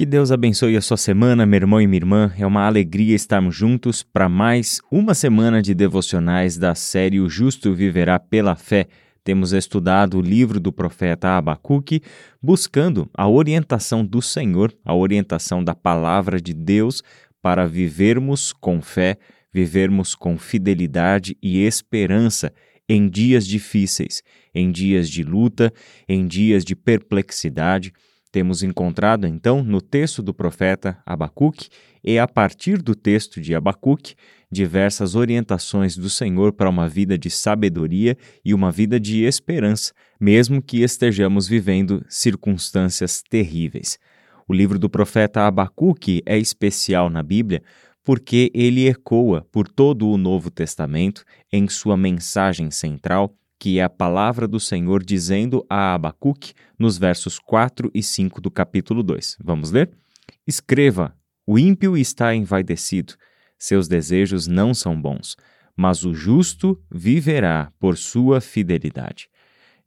Que 0.00 0.06
Deus 0.06 0.32
abençoe 0.32 0.78
a 0.78 0.80
sua 0.80 0.96
semana, 0.96 1.44
meu 1.44 1.58
irmão 1.58 1.78
e 1.78 1.86
minha 1.86 1.98
irmã. 1.98 2.32
É 2.38 2.46
uma 2.46 2.66
alegria 2.66 3.14
estarmos 3.14 3.54
juntos 3.54 4.02
para 4.02 4.30
mais 4.30 4.80
uma 4.90 5.12
semana 5.12 5.60
de 5.60 5.74
devocionais 5.74 6.56
da 6.56 6.74
série 6.74 7.20
O 7.20 7.28
Justo 7.28 7.74
Viverá 7.74 8.18
pela 8.18 8.56
Fé. 8.56 8.86
Temos 9.22 9.52
estudado 9.52 10.16
o 10.16 10.22
livro 10.22 10.58
do 10.58 10.72
profeta 10.72 11.36
Abacuque, 11.36 12.00
buscando 12.42 13.10
a 13.12 13.28
orientação 13.28 14.02
do 14.02 14.22
Senhor, 14.22 14.74
a 14.82 14.94
orientação 14.94 15.62
da 15.62 15.74
palavra 15.74 16.40
de 16.40 16.54
Deus 16.54 17.02
para 17.42 17.66
vivermos 17.66 18.54
com 18.54 18.80
fé, 18.80 19.18
vivermos 19.52 20.14
com 20.14 20.38
fidelidade 20.38 21.36
e 21.42 21.58
esperança 21.62 22.50
em 22.88 23.06
dias 23.06 23.46
difíceis, 23.46 24.22
em 24.54 24.72
dias 24.72 25.10
de 25.10 25.22
luta, 25.22 25.70
em 26.08 26.26
dias 26.26 26.64
de 26.64 26.74
perplexidade. 26.74 27.92
Temos 28.32 28.62
encontrado 28.62 29.26
então 29.26 29.62
no 29.62 29.80
texto 29.80 30.22
do 30.22 30.32
profeta 30.32 31.02
Abacuque 31.04 31.68
e 32.02 32.16
a 32.16 32.28
partir 32.28 32.80
do 32.80 32.94
texto 32.94 33.40
de 33.40 33.54
Abacuque 33.54 34.14
diversas 34.50 35.16
orientações 35.16 35.96
do 35.96 36.08
Senhor 36.08 36.52
para 36.52 36.70
uma 36.70 36.88
vida 36.88 37.18
de 37.18 37.28
sabedoria 37.28 38.16
e 38.44 38.54
uma 38.54 38.70
vida 38.70 39.00
de 39.00 39.24
esperança, 39.24 39.92
mesmo 40.20 40.62
que 40.62 40.82
estejamos 40.82 41.48
vivendo 41.48 42.04
circunstâncias 42.08 43.20
terríveis. 43.28 43.98
O 44.46 44.52
livro 44.52 44.78
do 44.78 44.88
profeta 44.88 45.46
Abacuque 45.46 46.22
é 46.24 46.38
especial 46.38 47.10
na 47.10 47.22
Bíblia 47.22 47.62
porque 48.04 48.50
ele 48.54 48.88
ecoa 48.88 49.46
por 49.52 49.68
todo 49.68 50.08
o 50.08 50.16
Novo 50.16 50.50
Testamento 50.50 51.24
em 51.52 51.68
sua 51.68 51.96
mensagem 51.96 52.70
central, 52.70 53.34
que 53.60 53.78
é 53.78 53.82
a 53.82 53.90
palavra 53.90 54.48
do 54.48 54.58
Senhor 54.58 55.04
dizendo 55.04 55.64
a 55.68 55.92
Abacuque 55.92 56.54
nos 56.78 56.96
versos 56.96 57.38
4 57.38 57.90
e 57.94 58.02
5 58.02 58.40
do 58.40 58.50
capítulo 58.50 59.02
2. 59.02 59.36
Vamos 59.44 59.70
ler? 59.70 59.90
Escreva: 60.46 61.14
O 61.46 61.58
ímpio 61.58 61.94
está 61.94 62.34
envaidecido, 62.34 63.14
seus 63.58 63.86
desejos 63.86 64.46
não 64.46 64.72
são 64.72 64.98
bons, 64.98 65.36
mas 65.76 66.06
o 66.06 66.14
justo 66.14 66.82
viverá 66.90 67.70
por 67.78 67.98
sua 67.98 68.40
fidelidade. 68.40 69.28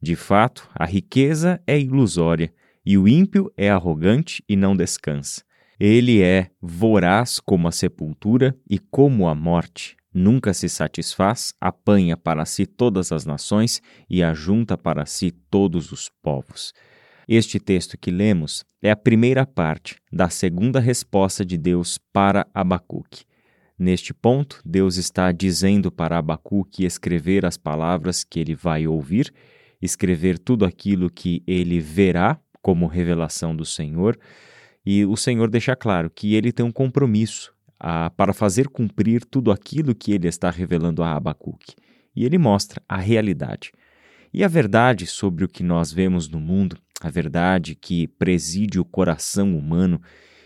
De 0.00 0.14
fato, 0.14 0.70
a 0.72 0.84
riqueza 0.86 1.60
é 1.66 1.78
ilusória 1.78 2.54
e 2.86 2.96
o 2.96 3.08
ímpio 3.08 3.52
é 3.56 3.70
arrogante 3.70 4.44
e 4.48 4.54
não 4.54 4.76
descansa. 4.76 5.42
Ele 5.80 6.22
é 6.22 6.50
voraz 6.62 7.40
como 7.40 7.66
a 7.66 7.72
sepultura 7.72 8.56
e 8.70 8.78
como 8.78 9.26
a 9.26 9.34
morte. 9.34 9.96
Nunca 10.16 10.54
se 10.54 10.68
satisfaz, 10.68 11.52
apanha 11.60 12.16
para 12.16 12.44
si 12.44 12.66
todas 12.66 13.10
as 13.10 13.26
nações 13.26 13.82
e 14.08 14.22
ajunta 14.22 14.78
para 14.78 15.04
si 15.06 15.32
todos 15.32 15.90
os 15.90 16.08
povos. 16.22 16.72
Este 17.26 17.58
texto 17.58 17.98
que 17.98 18.12
lemos 18.12 18.64
é 18.80 18.92
a 18.92 18.96
primeira 18.96 19.44
parte 19.44 19.96
da 20.12 20.28
segunda 20.28 20.78
resposta 20.78 21.44
de 21.44 21.58
Deus 21.58 21.98
para 22.12 22.46
Abacuque. 22.54 23.24
Neste 23.76 24.14
ponto, 24.14 24.60
Deus 24.64 24.98
está 24.98 25.32
dizendo 25.32 25.90
para 25.90 26.18
Abacuque 26.18 26.84
escrever 26.84 27.44
as 27.44 27.56
palavras 27.56 28.22
que 28.22 28.38
ele 28.38 28.54
vai 28.54 28.86
ouvir, 28.86 29.34
escrever 29.82 30.38
tudo 30.38 30.64
aquilo 30.64 31.10
que 31.10 31.42
ele 31.44 31.80
verá 31.80 32.38
como 32.62 32.86
revelação 32.86 33.56
do 33.56 33.64
Senhor, 33.64 34.16
e 34.86 35.04
o 35.04 35.16
Senhor 35.16 35.50
deixa 35.50 35.74
claro 35.74 36.08
que 36.08 36.34
ele 36.34 36.52
tem 36.52 36.64
um 36.64 36.70
compromisso 36.70 37.53
a, 37.78 38.10
para 38.10 38.32
fazer 38.32 38.68
cumprir 38.68 39.24
tudo 39.24 39.50
aquilo 39.50 39.94
que 39.94 40.12
ele 40.12 40.28
está 40.28 40.50
revelando 40.50 41.02
a 41.02 41.14
Abacuque. 41.14 41.74
E 42.14 42.24
ele 42.24 42.38
mostra 42.38 42.82
a 42.88 42.96
realidade. 42.96 43.72
E 44.32 44.42
a 44.42 44.48
verdade 44.48 45.06
sobre 45.06 45.44
o 45.44 45.48
que 45.48 45.62
nós 45.62 45.92
vemos 45.92 46.28
no 46.28 46.40
mundo, 46.40 46.76
a 47.00 47.08
verdade 47.08 47.74
que 47.74 48.08
preside 48.08 48.80
o 48.80 48.84
coração 48.84 49.56
humano, 49.56 50.00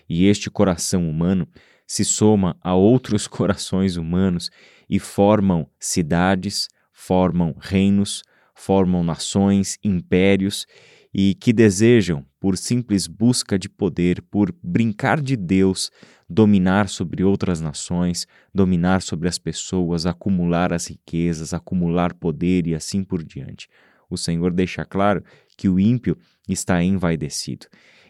e 0.08 0.26
este 0.26 0.50
coração 0.50 1.08
humano 1.08 1.46
se 1.86 2.04
soma 2.04 2.56
a 2.60 2.74
outros 2.74 3.26
corações 3.28 3.96
humanos 3.96 4.50
e 4.88 4.98
formam 4.98 5.68
cidades, 5.78 6.68
formam 6.92 7.54
reinos, 7.58 8.22
formam 8.54 9.02
nações, 9.04 9.78
impérios 9.82 10.66
e 11.14 11.34
que 11.34 11.52
desejam, 11.52 12.26
por 12.38 12.58
simples 12.58 13.06
busca 13.06 13.58
de 13.58 13.68
poder, 13.68 14.20
por 14.22 14.54
brincar 14.62 15.20
de 15.20 15.36
Deus, 15.36 15.90
dominar 16.28 16.88
sobre 16.88 17.24
outras 17.24 17.60
nações, 17.60 18.26
dominar 18.54 19.00
sobre 19.00 19.28
as 19.28 19.38
pessoas, 19.38 20.04
acumular 20.04 20.72
as 20.72 20.88
riquezas, 20.88 21.54
acumular 21.54 22.12
poder 22.12 22.66
e 22.66 22.74
assim 22.74 23.02
por 23.02 23.24
diante. 23.24 23.68
O 24.10 24.16
Senhor 24.16 24.52
deixa 24.52 24.84
claro 24.84 25.22
que 25.56 25.68
o 25.68 25.80
ímpio 25.80 26.16
está 26.48 26.82
envaidecido. 26.82 27.66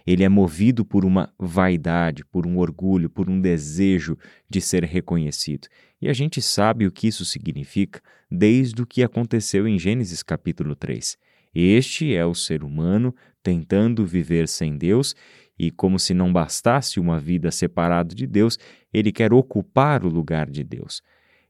Ele 0.07 0.25
é 0.25 0.29
movido 0.29 0.85
por 0.85 1.05
uma 1.05 1.33
vaidade, 1.39 2.25
por 2.25 2.47
um 2.47 2.57
orgulho, 2.57 3.11
por 3.11 3.29
um 3.29 3.41
desejo 3.41 4.17
de 4.49 4.61
ser 4.61 4.83
reconhecido. 4.85 5.69
E 6.01 6.09
a 6.09 6.13
gente 6.13 6.41
sabe 6.41 6.87
o 6.87 6.91
que 6.91 7.09
isso 7.09 7.25
significa 7.25 8.01
desde 8.31 8.81
o 8.81 8.87
que 8.87 9.03
aconteceu 9.03 9.69
em 9.69 9.79
Gênesis 9.79 10.23
capítulo 10.23 10.75
3. 10.75 11.19
Este 11.55 12.15
é 12.15 12.25
o 12.25 12.35
ser 12.35 12.65
humano 12.65 13.15
tentando 13.43 14.07
viver 14.07 14.49
sem 14.49 14.77
Deus 14.77 15.15
e, 15.59 15.71
como 15.71 15.99
se 15.99 16.15
não 16.15 16.33
bastasse 16.33 17.01
uma 17.01 17.19
vida 17.19 17.51
separada 17.51 18.15
de 18.15 18.27
Deus, 18.27 18.59
ele 18.93 19.11
quer 19.11 19.33
ocupar 19.33 20.05
o 20.05 20.09
lugar 20.09 20.49
de 20.49 20.63
Deus. 20.63 21.03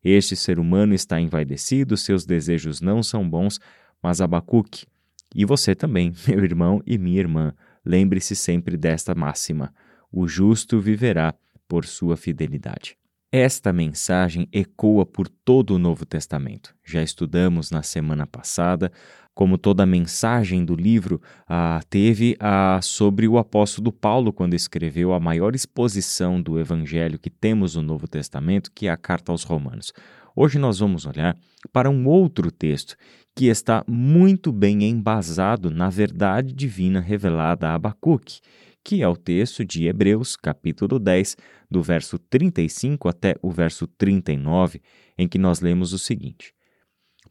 Este 0.03 0.35
ser 0.35 0.59
humano 0.59 0.95
está 0.95 1.21
envaidecido, 1.21 1.97
seus 1.97 2.25
desejos 2.25 2.81
não 2.81 3.03
são 3.03 3.29
bons, 3.29 3.61
mas 4.03 4.21
Abacuque, 4.21 4.87
e 5.35 5.45
você 5.45 5.75
também, 5.75 6.13
meu 6.27 6.43
irmão 6.45 6.83
e 6.87 6.97
minha 6.97 7.19
irmã, 7.19 7.53
lembre-se 7.85 8.35
sempre 8.35 8.77
desta 8.77 9.15
máxima: 9.15 9.75
o 10.11 10.27
justo 10.27 10.81
viverá 10.81 11.35
por 11.67 11.85
sua 11.85 12.17
fidelidade. 12.17 12.97
Esta 13.31 13.75
mensagem 13.75 14.49
ecoa 14.51 15.05
por 15.05 15.29
todo 15.29 15.75
o 15.75 15.79
Novo 15.79 16.07
Testamento. 16.07 16.75
Já 16.83 17.03
estudamos 17.03 17.71
na 17.71 17.83
semana 17.83 18.27
passada 18.27 18.91
como 19.35 19.59
toda 19.59 19.83
a 19.83 19.87
mensagem 19.87 20.65
do 20.65 20.75
livro 20.75 21.21
ah, 21.47 21.79
teve 21.91 22.39
ah, 22.41 22.81
sobre 22.83 23.29
o 23.29 23.37
apóstolo 23.37 23.93
Paulo 23.93 24.33
quando 24.33 24.55
escreveu 24.55 25.13
a 25.13 25.21
maior 25.21 25.55
exposição 25.55 26.41
do 26.41 26.59
evangelho 26.59 27.19
que 27.19 27.29
temos 27.29 27.77
no 27.77 27.83
Novo 27.83 28.09
Testamento, 28.09 28.73
que 28.75 28.87
é 28.87 28.91
a 28.91 28.97
carta 28.97 29.31
aos 29.31 29.43
Romanos. 29.43 29.93
Hoje 30.35 30.59
nós 30.59 30.79
vamos 30.79 31.05
olhar 31.05 31.37
para 31.71 31.91
um 31.91 32.07
outro 32.07 32.51
texto 32.51 32.97
que 33.37 33.49
está 33.49 33.85
muito 33.87 34.51
bem 34.51 34.85
embasado 34.85 35.71
na 35.71 35.91
verdade 35.91 36.55
divina 36.55 36.99
revelada 36.99 37.69
a 37.69 37.75
Abacuque, 37.75 38.41
que 38.89 39.03
é 39.03 39.09
o 39.09 39.15
texto 39.15 39.67
de 39.67 39.87
Hebreus, 39.87 40.35
capítulo 40.35 40.99
10, 40.99 41.37
do 41.71 41.83
verso 41.83 42.19
35 42.19 43.07
até 43.07 43.37
o 43.43 43.51
verso 43.51 43.87
39, 43.87 44.81
em 45.19 45.29
que 45.29 45.37
nós 45.37 45.61
lemos 45.61 45.93
o 45.93 45.99
seguinte: 45.99 46.55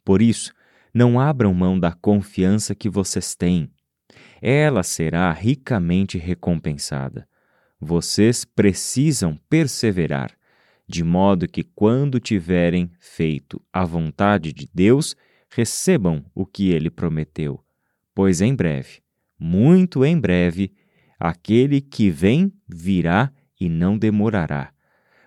Por 0.06 0.22
isso, 0.22 0.53
não 0.94 1.19
abram 1.19 1.51
mão 1.56 1.79
da 1.79 1.91
confiança 1.91 2.75
que 2.75 2.88
vocês 2.88 3.34
têm. 3.34 3.72
Ela 4.40 4.84
será 4.84 5.31
ricamente 5.31 6.19
recompensada. 6.19 7.28
Vocês 7.81 8.45
precisam 8.45 9.35
perseverar, 9.50 10.38
de 10.88 11.03
modo 11.03 11.47
que, 11.47 11.63
quando 11.63 12.19
tiverem 12.19 12.91
feito 13.00 13.59
a 13.74 13.84
vontade 13.84 14.53
de 14.53 14.69
Deus, 14.72 15.16
recebam 15.50 16.24
o 16.35 16.45
que 16.45 16.69
ele 16.69 16.91
prometeu. 16.91 17.59
Pois 18.13 18.41
em 18.41 18.53
breve, 18.53 19.00
muito 19.39 20.06
em 20.06 20.19
breve, 20.19 20.72
aquele 21.19 21.81
que 21.81 22.09
vem 22.09 22.51
virá 22.67 23.31
e 23.59 23.69
não 23.69 23.97
demorará. 23.97 24.72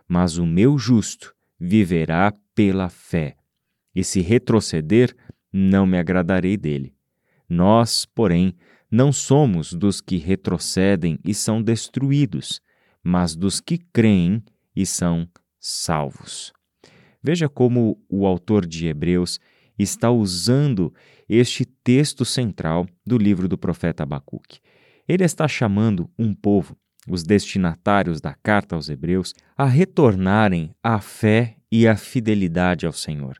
Mas 0.06 0.38
o 0.38 0.46
meu 0.46 0.78
justo 0.78 1.34
viverá 1.58 2.32
pela 2.54 2.88
fé. 2.88 3.36
E 3.94 4.04
se 4.04 4.20
retroceder, 4.20 5.14
não 5.52 5.86
me 5.86 5.98
agradarei 5.98 6.56
dele. 6.56 6.94
Nós, 7.48 8.06
porém, 8.06 8.54
não 8.90 9.12
somos 9.12 9.72
dos 9.72 10.00
que 10.00 10.16
retrocedem 10.16 11.18
e 11.24 11.34
são 11.34 11.62
destruídos, 11.62 12.60
mas 13.02 13.34
dos 13.34 13.60
que 13.60 13.78
creem 13.78 14.42
e 14.74 14.86
são 14.86 15.28
salvos. 15.58 16.52
Veja 17.22 17.48
como 17.48 18.02
o 18.08 18.26
autor 18.26 18.66
de 18.66 18.86
Hebreus 18.86 19.38
está 19.78 20.10
usando 20.10 20.92
este 21.28 21.64
texto 21.64 22.24
central 22.24 22.86
do 23.06 23.18
livro 23.18 23.48
do 23.48 23.58
profeta 23.58 24.02
Abacuque. 24.02 24.60
Ele 25.10 25.24
está 25.24 25.48
chamando 25.48 26.08
um 26.16 26.32
povo, 26.32 26.76
os 27.08 27.24
destinatários 27.24 28.20
da 28.20 28.32
carta 28.32 28.76
aos 28.76 28.88
Hebreus, 28.88 29.34
a 29.58 29.64
retornarem 29.64 30.72
à 30.80 31.00
fé 31.00 31.56
e 31.68 31.88
à 31.88 31.96
fidelidade 31.96 32.86
ao 32.86 32.92
Senhor. 32.92 33.36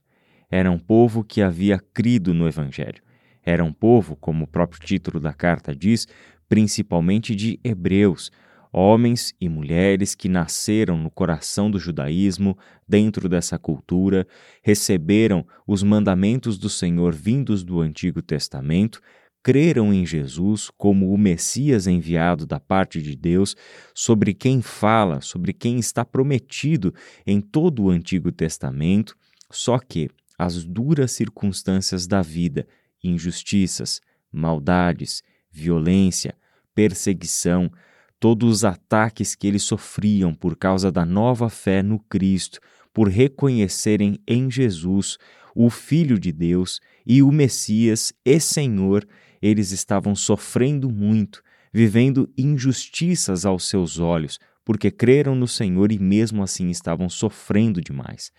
Era 0.50 0.68
um 0.68 0.80
povo 0.80 1.22
que 1.22 1.40
havia 1.40 1.78
crido 1.94 2.34
no 2.34 2.48
Evangelho. 2.48 3.00
Era 3.40 3.62
um 3.62 3.72
povo, 3.72 4.16
como 4.16 4.42
o 4.42 4.48
próprio 4.48 4.84
título 4.84 5.20
da 5.20 5.32
carta 5.32 5.72
diz, 5.72 6.08
principalmente 6.48 7.36
de 7.36 7.60
hebreus, 7.62 8.32
homens 8.72 9.32
e 9.40 9.48
mulheres 9.48 10.16
que 10.16 10.28
nasceram 10.28 10.98
no 10.98 11.08
coração 11.08 11.70
do 11.70 11.78
judaísmo, 11.78 12.58
dentro 12.88 13.28
dessa 13.28 13.60
cultura, 13.60 14.26
receberam 14.60 15.46
os 15.64 15.84
mandamentos 15.84 16.58
do 16.58 16.68
Senhor 16.68 17.14
vindos 17.14 17.62
do 17.62 17.80
Antigo 17.80 18.20
Testamento, 18.20 19.00
creram 19.42 19.92
em 19.92 20.04
Jesus 20.04 20.70
como 20.76 21.12
o 21.12 21.18
Messias 21.18 21.86
enviado 21.86 22.46
da 22.46 22.60
parte 22.60 23.00
de 23.00 23.16
Deus, 23.16 23.56
sobre 23.94 24.34
quem 24.34 24.60
fala, 24.60 25.20
sobre 25.20 25.52
quem 25.52 25.78
está 25.78 26.04
prometido 26.04 26.94
em 27.26 27.40
todo 27.40 27.84
o 27.84 27.90
Antigo 27.90 28.30
Testamento, 28.30 29.16
só 29.50 29.78
que 29.78 30.08
as 30.38 30.64
duras 30.64 31.12
circunstâncias 31.12 32.06
da 32.06 32.22
vida, 32.22 32.66
injustiças, 33.02 34.00
maldades, 34.32 35.22
violência, 35.50 36.34
perseguição, 36.74 37.70
todos 38.18 38.50
os 38.56 38.64
ataques 38.64 39.34
que 39.34 39.46
eles 39.46 39.62
sofriam 39.62 40.34
por 40.34 40.56
causa 40.56 40.92
da 40.92 41.04
nova 41.04 41.48
fé 41.48 41.82
no 41.82 41.98
Cristo, 41.98 42.60
por 42.92 43.08
reconhecerem 43.08 44.18
em 44.26 44.50
Jesus 44.50 45.16
o 45.54 45.68
Filho 45.68 46.18
de 46.18 46.32
Deus 46.32 46.80
e 47.04 47.22
o 47.22 47.32
Messias 47.32 48.12
e 48.24 48.38
Senhor, 48.38 49.06
eles 49.40 49.70
estavam 49.72 50.14
sofrendo 50.14 50.90
muito, 50.90 51.42
vivendo 51.72 52.28
injustiças 52.36 53.46
aos 53.46 53.68
seus 53.68 53.98
olhos, 53.98 54.38
porque 54.64 54.90
creram 54.90 55.34
no 55.34 55.48
Senhor 55.48 55.92
e 55.92 55.98
mesmo 55.98 56.42
assim 56.42 56.68
estavam 56.68 57.08
sofrendo 57.08 57.80
demais. 57.80 58.30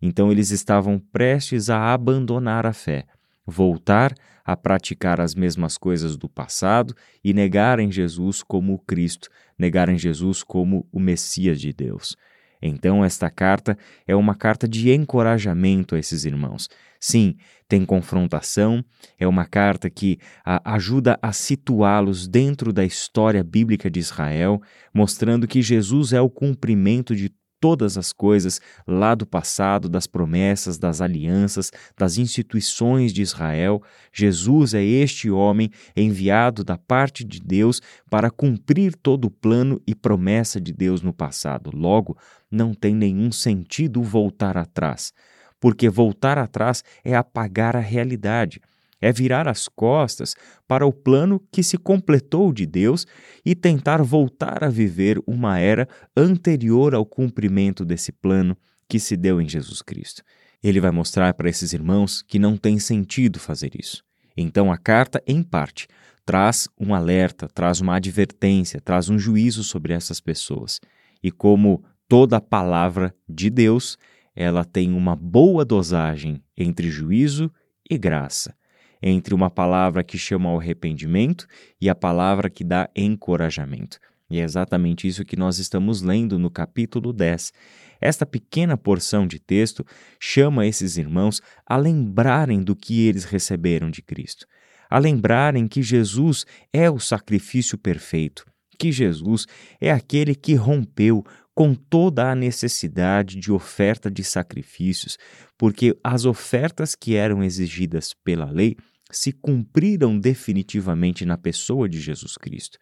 Então 0.00 0.32
eles 0.32 0.50
estavam 0.50 0.98
prestes 0.98 1.68
a 1.68 1.92
abandonar 1.92 2.64
a 2.64 2.72
fé, 2.72 3.06
voltar 3.46 4.14
a 4.44 4.56
praticar 4.56 5.20
as 5.20 5.34
mesmas 5.34 5.76
coisas 5.76 6.16
do 6.16 6.28
passado 6.28 6.94
e 7.22 7.34
negarem 7.34 7.92
Jesus 7.92 8.42
como 8.42 8.74
o 8.74 8.78
Cristo, 8.78 9.28
negarem 9.58 9.98
Jesus 9.98 10.42
como 10.42 10.88
o 10.90 10.98
Messias 10.98 11.60
de 11.60 11.72
Deus. 11.72 12.16
Então, 12.62 13.04
esta 13.04 13.30
carta 13.30 13.76
é 14.06 14.14
uma 14.14 14.34
carta 14.34 14.68
de 14.68 14.90
encorajamento 14.92 15.94
a 15.94 15.98
esses 15.98 16.24
irmãos. 16.24 16.68
Sim, 16.98 17.36
tem 17.66 17.84
confrontação, 17.86 18.84
é 19.18 19.26
uma 19.26 19.46
carta 19.46 19.88
que 19.88 20.18
a, 20.44 20.74
ajuda 20.74 21.18
a 21.22 21.32
situá-los 21.32 22.28
dentro 22.28 22.72
da 22.72 22.84
história 22.84 23.42
bíblica 23.42 23.90
de 23.90 23.98
Israel, 23.98 24.60
mostrando 24.92 25.48
que 25.48 25.62
Jesus 25.62 26.12
é 26.12 26.20
o 26.20 26.28
cumprimento 26.28 27.16
de 27.16 27.32
todas 27.60 27.98
as 27.98 28.12
coisas 28.12 28.60
lá 28.86 29.14
do 29.14 29.26
passado, 29.26 29.88
das 29.88 30.06
promessas, 30.06 30.78
das 30.78 31.00
alianças, 31.00 31.70
das 31.96 32.16
instituições 32.16 33.12
de 33.12 33.22
Israel. 33.22 33.82
Jesus 34.12 34.74
é 34.74 34.82
este 34.82 35.30
homem 35.30 35.70
enviado 35.94 36.64
da 36.64 36.78
parte 36.78 37.22
de 37.22 37.38
Deus 37.40 37.80
para 38.08 38.30
cumprir 38.30 38.96
todo 38.96 39.26
o 39.26 39.30
plano 39.30 39.80
e 39.86 39.94
promessa 39.94 40.60
de 40.60 40.72
Deus 40.72 41.02
no 41.02 41.12
passado. 41.12 41.70
Logo, 41.72 42.16
não 42.50 42.72
tem 42.72 42.94
nenhum 42.94 43.30
sentido 43.30 44.02
voltar 44.02 44.56
atrás, 44.56 45.12
porque 45.60 45.88
voltar 45.88 46.38
atrás 46.38 46.82
é 47.04 47.14
apagar 47.14 47.76
a 47.76 47.80
realidade 47.80 48.60
é 49.00 49.10
virar 49.10 49.48
as 49.48 49.66
costas 49.66 50.34
para 50.68 50.86
o 50.86 50.92
plano 50.92 51.42
que 51.50 51.62
se 51.62 51.78
completou 51.78 52.52
de 52.52 52.66
Deus 52.66 53.06
e 53.44 53.54
tentar 53.54 54.02
voltar 54.02 54.62
a 54.62 54.68
viver 54.68 55.20
uma 55.26 55.58
era 55.58 55.88
anterior 56.16 56.94
ao 56.94 57.06
cumprimento 57.06 57.84
desse 57.84 58.12
plano 58.12 58.56
que 58.88 58.98
se 58.98 59.16
deu 59.16 59.40
em 59.40 59.48
Jesus 59.48 59.80
Cristo. 59.80 60.22
Ele 60.62 60.80
vai 60.80 60.90
mostrar 60.90 61.32
para 61.34 61.48
esses 61.48 61.72
irmãos 61.72 62.22
que 62.22 62.38
não 62.38 62.56
tem 62.56 62.78
sentido 62.78 63.38
fazer 63.38 63.72
isso. 63.78 64.04
Então 64.36 64.70
a 64.70 64.76
carta, 64.76 65.22
em 65.26 65.42
parte, 65.42 65.88
traz 66.26 66.68
um 66.78 66.94
alerta, 66.94 67.48
traz 67.48 67.80
uma 67.80 67.96
advertência, 67.96 68.80
traz 68.80 69.08
um 69.08 69.18
juízo 69.18 69.64
sobre 69.64 69.94
essas 69.94 70.20
pessoas. 70.20 70.78
E 71.22 71.30
como 71.30 71.82
toda 72.06 72.40
palavra 72.40 73.14
de 73.28 73.48
Deus, 73.48 73.96
ela 74.34 74.64
tem 74.64 74.92
uma 74.92 75.16
boa 75.16 75.64
dosagem 75.64 76.42
entre 76.56 76.90
juízo 76.90 77.50
e 77.88 77.96
graça 77.96 78.54
entre 79.02 79.34
uma 79.34 79.50
palavra 79.50 80.04
que 80.04 80.18
chama 80.18 80.50
ao 80.50 80.58
arrependimento 80.58 81.46
e 81.80 81.88
a 81.88 81.94
palavra 81.94 82.50
que 82.50 82.64
dá 82.64 82.88
encorajamento. 82.94 83.98
E 84.30 84.38
é 84.38 84.44
exatamente 84.44 85.08
isso 85.08 85.24
que 85.24 85.36
nós 85.36 85.58
estamos 85.58 86.02
lendo 86.02 86.38
no 86.38 86.50
capítulo 86.50 87.12
10. 87.12 87.52
Esta 88.00 88.24
pequena 88.24 88.76
porção 88.76 89.26
de 89.26 89.40
texto 89.40 89.84
chama 90.20 90.66
esses 90.66 90.96
irmãos 90.96 91.42
a 91.66 91.76
lembrarem 91.76 92.62
do 92.62 92.76
que 92.76 93.06
eles 93.06 93.24
receberam 93.24 93.90
de 93.90 94.02
Cristo, 94.02 94.46
a 94.88 94.98
lembrarem 94.98 95.66
que 95.66 95.82
Jesus 95.82 96.46
é 96.72 96.88
o 96.88 97.00
sacrifício 97.00 97.76
perfeito, 97.76 98.44
que 98.78 98.92
Jesus 98.92 99.46
é 99.80 99.90
aquele 99.90 100.34
que 100.34 100.54
rompeu 100.54 101.24
com 101.54 101.74
toda 101.74 102.30
a 102.30 102.34
necessidade 102.34 103.36
de 103.36 103.52
oferta 103.52 104.10
de 104.10 104.22
sacrifícios, 104.24 105.18
porque 105.58 105.98
as 106.02 106.24
ofertas 106.24 106.94
que 106.94 107.16
eram 107.16 107.42
exigidas 107.42 108.14
pela 108.24 108.50
lei 108.50 108.76
se 109.10 109.32
cumpriram 109.32 110.18
definitivamente 110.18 111.24
na 111.24 111.36
pessoa 111.36 111.88
de 111.88 112.00
Jesus 112.00 112.36
Cristo. 112.36 112.78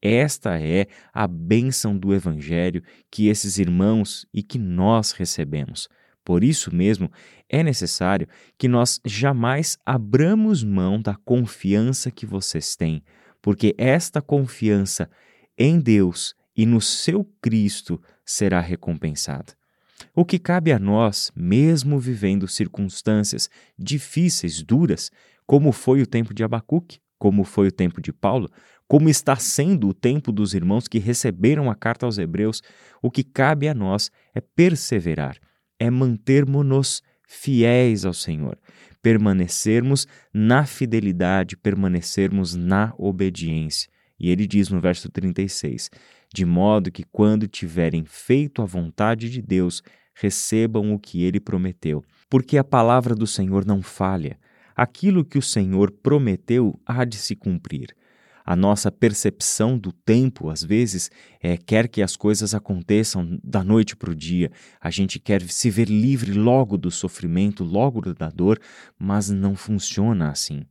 Esta 0.00 0.60
é 0.60 0.86
a 1.12 1.26
bênção 1.26 1.98
do 1.98 2.14
Evangelho 2.14 2.82
que 3.10 3.28
esses 3.28 3.58
irmãos 3.58 4.24
e 4.32 4.42
que 4.42 4.58
nós 4.58 5.12
recebemos. 5.12 5.88
Por 6.24 6.44
isso 6.44 6.74
mesmo, 6.74 7.10
é 7.48 7.62
necessário 7.62 8.28
que 8.56 8.68
nós 8.68 9.00
jamais 9.04 9.76
abramos 9.84 10.62
mão 10.62 11.02
da 11.02 11.16
confiança 11.24 12.10
que 12.12 12.24
vocês 12.24 12.76
têm, 12.76 13.02
porque 13.40 13.74
esta 13.76 14.22
confiança 14.22 15.10
em 15.58 15.80
Deus 15.80 16.34
e 16.56 16.66
no 16.66 16.80
seu 16.80 17.24
Cristo 17.40 18.00
será 18.24 18.60
recompensada. 18.60 19.54
O 20.14 20.24
que 20.24 20.38
cabe 20.38 20.72
a 20.72 20.78
nós, 20.78 21.30
mesmo 21.34 21.98
vivendo 21.98 22.48
circunstâncias 22.48 23.48
difíceis, 23.78 24.62
duras, 24.62 25.10
como 25.46 25.72
foi 25.72 26.02
o 26.02 26.06
tempo 26.06 26.34
de 26.34 26.44
Abacuque, 26.44 26.98
como 27.18 27.44
foi 27.44 27.68
o 27.68 27.72
tempo 27.72 28.00
de 28.00 28.12
Paulo, 28.12 28.50
como 28.88 29.08
está 29.08 29.36
sendo 29.36 29.88
o 29.88 29.94
tempo 29.94 30.30
dos 30.30 30.54
irmãos 30.54 30.86
que 30.86 30.98
receberam 30.98 31.70
a 31.70 31.74
carta 31.74 32.04
aos 32.04 32.18
Hebreus, 32.18 32.60
o 33.00 33.10
que 33.10 33.24
cabe 33.24 33.68
a 33.68 33.74
nós 33.74 34.10
é 34.34 34.40
perseverar, 34.40 35.38
é 35.78 35.88
mantermos-nos 35.88 37.02
fiéis 37.26 38.04
ao 38.04 38.12
Senhor, 38.12 38.58
permanecermos 39.00 40.06
na 40.32 40.66
fidelidade, 40.66 41.56
permanecermos 41.56 42.54
na 42.54 42.92
obediência. 42.98 43.90
E 44.18 44.30
ele 44.30 44.46
diz 44.46 44.68
no 44.68 44.80
verso 44.80 45.08
36: 45.08 45.90
De 46.34 46.44
modo 46.44 46.90
que 46.90 47.04
quando 47.04 47.46
tiverem 47.46 48.04
feito 48.04 48.62
a 48.62 48.64
vontade 48.66 49.28
de 49.28 49.42
Deus, 49.42 49.82
recebam 50.14 50.92
o 50.92 50.98
que 50.98 51.22
ele 51.22 51.40
prometeu, 51.40 52.04
porque 52.28 52.56
a 52.56 52.64
palavra 52.64 53.14
do 53.14 53.26
Senhor 53.26 53.64
não 53.64 53.82
falha 53.82 54.38
aquilo 54.74 55.24
que 55.24 55.38
o 55.38 55.42
Senhor 55.42 55.90
prometeu 55.90 56.78
há 56.86 57.04
de 57.04 57.16
se 57.16 57.36
cumprir. 57.36 57.94
A 58.44 58.56
nossa 58.56 58.90
percepção 58.90 59.78
do 59.78 59.92
tempo, 59.92 60.50
às 60.50 60.64
vezes, 60.64 61.10
é, 61.40 61.56
quer 61.56 61.86
que 61.86 62.02
as 62.02 62.16
coisas 62.16 62.54
aconteçam 62.54 63.38
da 63.42 63.62
noite 63.62 63.94
para 63.94 64.10
o 64.10 64.16
dia. 64.16 64.50
A 64.80 64.90
gente 64.90 65.20
quer 65.20 65.42
se 65.42 65.70
ver 65.70 65.88
livre 65.88 66.32
logo 66.32 66.76
do 66.76 66.90
sofrimento, 66.90 67.62
logo 67.62 68.00
da 68.12 68.28
dor, 68.30 68.58
mas 68.98 69.30
não 69.30 69.54
funciona 69.54 70.28
assim. 70.28 70.64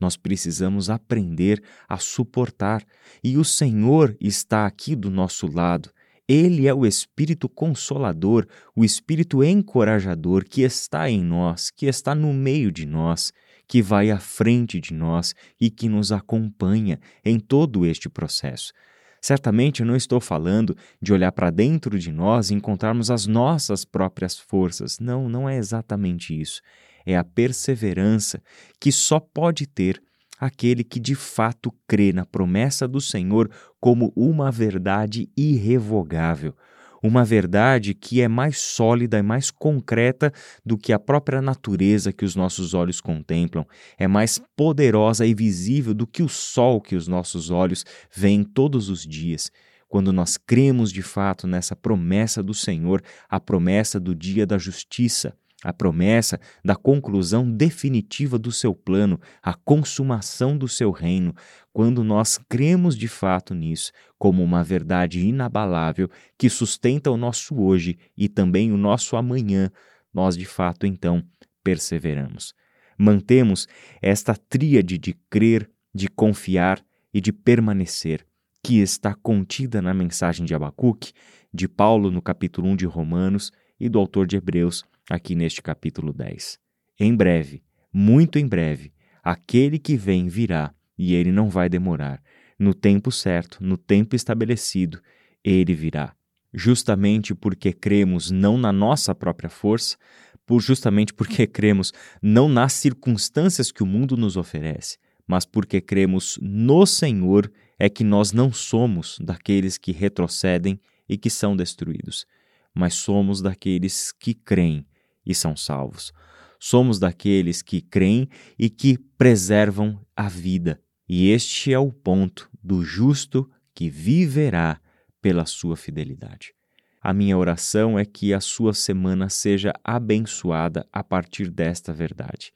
Nós 0.00 0.16
precisamos 0.16 0.88
aprender 0.88 1.62
a 1.88 1.98
suportar, 1.98 2.84
e 3.22 3.36
o 3.36 3.44
Senhor 3.44 4.16
está 4.20 4.66
aqui 4.66 4.94
do 4.94 5.10
nosso 5.10 5.46
lado. 5.46 5.90
Ele 6.28 6.68
é 6.68 6.74
o 6.74 6.84
Espírito 6.84 7.48
Consolador, 7.48 8.46
o 8.76 8.84
Espírito 8.84 9.42
Encorajador 9.42 10.44
que 10.44 10.62
está 10.62 11.08
em 11.08 11.22
nós, 11.22 11.70
que 11.70 11.86
está 11.86 12.14
no 12.14 12.32
meio 12.34 12.70
de 12.70 12.84
nós 12.86 13.32
que 13.68 13.82
vai 13.82 14.10
à 14.10 14.18
frente 14.18 14.80
de 14.80 14.94
nós 14.94 15.34
e 15.60 15.70
que 15.70 15.88
nos 15.88 16.10
acompanha 16.10 16.98
em 17.22 17.38
todo 17.38 17.84
este 17.84 18.08
processo. 18.08 18.72
Certamente 19.20 19.80
eu 19.80 19.86
não 19.86 19.96
estou 19.96 20.20
falando 20.20 20.76
de 21.02 21.12
olhar 21.12 21.32
para 21.32 21.50
dentro 21.50 21.98
de 21.98 22.10
nós 22.10 22.50
e 22.50 22.54
encontrarmos 22.54 23.10
as 23.10 23.26
nossas 23.26 23.84
próprias 23.84 24.38
forças. 24.38 24.98
Não, 24.98 25.28
não 25.28 25.48
é 25.48 25.58
exatamente 25.58 26.38
isso. 26.40 26.62
É 27.10 27.16
a 27.16 27.24
perseverança 27.24 28.42
que 28.78 28.92
só 28.92 29.18
pode 29.18 29.66
ter 29.66 29.98
aquele 30.38 30.84
que 30.84 31.00
de 31.00 31.14
fato 31.14 31.72
crê 31.88 32.12
na 32.12 32.26
promessa 32.26 32.86
do 32.86 33.00
Senhor 33.00 33.50
como 33.80 34.12
uma 34.14 34.50
verdade 34.50 35.26
irrevogável, 35.34 36.54
uma 37.02 37.24
verdade 37.24 37.94
que 37.94 38.20
é 38.20 38.28
mais 38.28 38.58
sólida 38.58 39.18
e 39.18 39.22
mais 39.22 39.50
concreta 39.50 40.30
do 40.62 40.76
que 40.76 40.92
a 40.92 40.98
própria 40.98 41.40
natureza 41.40 42.12
que 42.12 42.26
os 42.26 42.36
nossos 42.36 42.74
olhos 42.74 43.00
contemplam, 43.00 43.64
é 43.96 44.06
mais 44.06 44.38
poderosa 44.54 45.24
e 45.24 45.32
visível 45.32 45.94
do 45.94 46.06
que 46.06 46.22
o 46.22 46.28
sol 46.28 46.78
que 46.78 46.94
os 46.94 47.08
nossos 47.08 47.48
olhos 47.48 47.86
veem 48.14 48.44
todos 48.44 48.90
os 48.90 49.06
dias. 49.06 49.50
Quando 49.88 50.12
nós 50.12 50.36
cremos 50.36 50.92
de 50.92 51.00
fato 51.00 51.46
nessa 51.46 51.74
promessa 51.74 52.42
do 52.42 52.52
Senhor, 52.52 53.02
a 53.30 53.40
promessa 53.40 53.98
do 53.98 54.14
dia 54.14 54.46
da 54.46 54.58
justiça, 54.58 55.34
a 55.62 55.72
promessa 55.72 56.38
da 56.64 56.76
conclusão 56.76 57.50
definitiva 57.50 58.38
do 58.38 58.52
seu 58.52 58.74
plano, 58.74 59.20
a 59.42 59.54
consumação 59.54 60.56
do 60.56 60.68
seu 60.68 60.90
reino, 60.90 61.34
quando 61.72 62.04
nós 62.04 62.38
cremos 62.48 62.96
de 62.96 63.08
fato 63.08 63.54
nisso 63.54 63.92
como 64.18 64.42
uma 64.42 64.62
verdade 64.62 65.26
inabalável 65.26 66.08
que 66.36 66.48
sustenta 66.48 67.10
o 67.10 67.16
nosso 67.16 67.60
hoje 67.60 67.98
e 68.16 68.28
também 68.28 68.72
o 68.72 68.76
nosso 68.76 69.16
amanhã, 69.16 69.70
nós 70.12 70.36
de 70.36 70.46
fato 70.46 70.86
então 70.86 71.22
perseveramos. 71.62 72.54
Mantemos 72.96 73.66
esta 74.00 74.34
tríade 74.34 74.98
de 74.98 75.14
crer, 75.30 75.70
de 75.94 76.08
confiar 76.08 76.82
e 77.12 77.20
de 77.20 77.32
permanecer, 77.32 78.24
que 78.62 78.80
está 78.80 79.14
contida 79.14 79.80
na 79.80 79.94
mensagem 79.94 80.44
de 80.44 80.54
Abacuque, 80.54 81.12
de 81.52 81.68
Paulo 81.68 82.10
no 82.10 82.20
capítulo 82.20 82.68
1 82.68 82.76
de 82.76 82.86
Romanos 82.86 83.50
e 83.78 83.88
do 83.88 83.98
autor 83.98 84.26
de 84.26 84.36
Hebreus 84.36 84.84
aqui 85.08 85.34
neste 85.34 85.62
capítulo 85.62 86.12
10. 86.12 86.58
Em 87.00 87.14
breve, 87.14 87.62
muito 87.92 88.38
em 88.38 88.46
breve, 88.46 88.92
aquele 89.22 89.78
que 89.78 89.96
vem 89.96 90.28
virá 90.28 90.74
e 90.96 91.14
ele 91.14 91.32
não 91.32 91.48
vai 91.48 91.68
demorar. 91.68 92.22
No 92.58 92.74
tempo 92.74 93.10
certo, 93.10 93.58
no 93.60 93.76
tempo 93.76 94.16
estabelecido, 94.16 95.00
ele 95.44 95.74
virá. 95.74 96.14
Justamente 96.52 97.34
porque 97.34 97.72
cremos 97.72 98.30
não 98.30 98.58
na 98.58 98.72
nossa 98.72 99.14
própria 99.14 99.48
força, 99.48 99.96
por 100.44 100.60
justamente 100.60 101.12
porque 101.14 101.46
cremos 101.46 101.92
não 102.22 102.48
nas 102.48 102.72
circunstâncias 102.72 103.70
que 103.70 103.82
o 103.82 103.86
mundo 103.86 104.16
nos 104.16 104.36
oferece, 104.36 104.98
mas 105.26 105.44
porque 105.44 105.80
cremos 105.80 106.38
no 106.40 106.86
Senhor 106.86 107.52
é 107.78 107.88
que 107.88 108.02
nós 108.02 108.32
não 108.32 108.50
somos 108.50 109.18
daqueles 109.20 109.76
que 109.76 109.92
retrocedem 109.92 110.80
e 111.08 111.16
que 111.16 111.30
são 111.30 111.54
destruídos, 111.54 112.26
mas 112.74 112.94
somos 112.94 113.42
daqueles 113.42 114.10
que 114.10 114.34
creem 114.34 114.86
e 115.28 115.34
são 115.34 115.54
salvos. 115.54 116.12
Somos 116.58 116.98
daqueles 116.98 117.62
que 117.62 117.80
creem 117.80 118.28
e 118.58 118.68
que 118.68 118.98
preservam 119.16 120.04
a 120.16 120.28
vida. 120.28 120.80
E 121.08 121.30
este 121.30 121.72
é 121.72 121.78
o 121.78 121.92
ponto 121.92 122.50
do 122.62 122.82
justo 122.82 123.48
que 123.74 123.88
viverá 123.88 124.80
pela 125.22 125.46
sua 125.46 125.76
fidelidade. 125.76 126.52
A 127.00 127.12
minha 127.12 127.38
oração 127.38 127.98
é 127.98 128.04
que 128.04 128.34
a 128.34 128.40
sua 128.40 128.74
semana 128.74 129.28
seja 129.28 129.72
abençoada 129.84 130.86
a 130.92 131.04
partir 131.04 131.48
desta 131.48 131.92
verdade. 131.92 132.52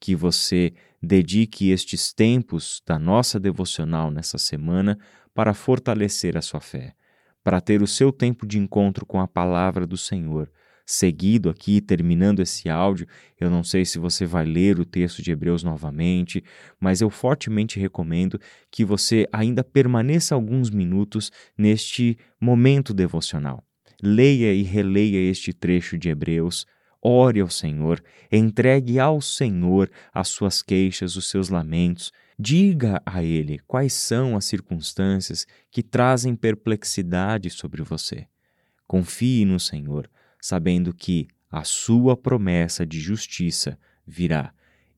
Que 0.00 0.14
você 0.14 0.74
dedique 1.00 1.70
estes 1.70 2.12
tempos 2.12 2.82
da 2.84 2.98
nossa 2.98 3.38
devocional 3.38 4.10
nessa 4.10 4.38
semana 4.38 4.98
para 5.32 5.54
fortalecer 5.54 6.36
a 6.36 6.42
sua 6.42 6.60
fé, 6.60 6.94
para 7.44 7.60
ter 7.60 7.80
o 7.80 7.86
seu 7.86 8.10
tempo 8.10 8.46
de 8.46 8.58
encontro 8.58 9.06
com 9.06 9.20
a 9.20 9.28
palavra 9.28 9.86
do 9.86 9.96
Senhor. 9.96 10.50
Seguido 10.86 11.50
aqui, 11.50 11.80
terminando 11.80 12.40
esse 12.40 12.68
áudio, 12.68 13.08
eu 13.40 13.50
não 13.50 13.64
sei 13.64 13.84
se 13.84 13.98
você 13.98 14.24
vai 14.24 14.44
ler 14.44 14.78
o 14.78 14.84
texto 14.84 15.20
de 15.20 15.32
Hebreus 15.32 15.64
novamente, 15.64 16.44
mas 16.78 17.00
eu 17.00 17.10
fortemente 17.10 17.80
recomendo 17.80 18.40
que 18.70 18.84
você 18.84 19.26
ainda 19.32 19.64
permaneça 19.64 20.34
alguns 20.34 20.70
minutos 20.70 21.32
neste 21.58 22.16
momento 22.40 22.94
devocional 22.94 23.66
leia 24.02 24.52
e 24.52 24.62
releia 24.62 25.30
este 25.30 25.52
trecho 25.52 25.96
de 25.98 26.08
Hebreus, 26.08 26.66
ore 27.00 27.40
ao 27.40 27.48
Senhor, 27.48 28.02
entregue 28.30 28.98
ao 28.98 29.20
Senhor 29.20 29.90
as 30.12 30.28
suas 30.28 30.62
queixas, 30.62 31.16
os 31.16 31.28
seus 31.28 31.48
lamentos, 31.48 32.12
diga 32.38 33.00
a 33.06 33.22
Ele 33.22 33.58
quais 33.66 33.92
são 33.92 34.36
as 34.36 34.44
circunstâncias 34.44 35.46
que 35.70 35.82
trazem 35.82 36.34
perplexidade 36.34 37.50
sobre 37.50 37.82
você. 37.82 38.26
Confie 38.86 39.44
no 39.44 39.58
Senhor, 39.58 40.08
sabendo 40.46 40.94
que 40.94 41.26
a 41.50 41.64
sua 41.64 42.16
promessa 42.16 42.86
de 42.86 43.00
justiça 43.00 43.76
virá, 44.06 44.52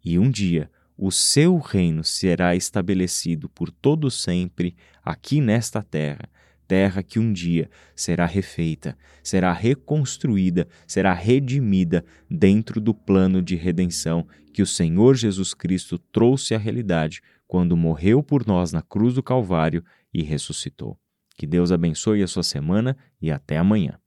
e 0.05 0.19
um 0.19 0.31
dia 0.31 0.71
o 0.95 1.11
seu 1.11 1.57
reino 1.57 2.05
será 2.05 2.55
estabelecido 2.55 3.49
por 3.49 3.71
todo 3.71 4.11
sempre 4.11 4.77
aqui 5.03 5.41
nesta 5.41 5.83
terra 5.83 6.29
terra 6.67 7.03
que 7.03 7.19
um 7.19 7.33
dia 7.33 7.71
será 7.97 8.27
refeita, 8.27 8.95
será 9.23 9.55
reconstruída, 9.55 10.69
será 10.87 11.15
redimida 11.15 12.05
dentro 12.31 12.79
do 12.79 12.93
plano 12.93 13.41
de 13.41 13.57
redenção 13.57 14.29
que 14.53 14.61
o 14.61 14.67
Senhor 14.67 15.17
Jesus 15.17 15.55
Cristo 15.55 15.97
trouxe 15.97 16.55
à 16.55 16.59
realidade 16.59 17.23
quando 17.47 17.75
morreu 17.75 18.23
por 18.23 18.47
nós 18.47 18.71
na 18.71 18.83
cruz 18.83 19.15
do 19.15 19.23
Calvário 19.23 19.83
e 20.13 20.23
ressuscitou. 20.23 20.99
Que 21.39 21.47
Deus 21.47 21.73
abençoe 21.73 22.23
a 22.23 22.27
sua 22.27 22.43
semana 22.43 22.95
e 23.19 23.31
até 23.31 23.57
amanhã. 23.57 23.97